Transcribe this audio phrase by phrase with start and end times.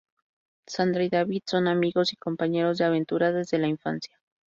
[0.67, 4.17] Sandra y David son amigos y compañeros de aventuras desde la infancia.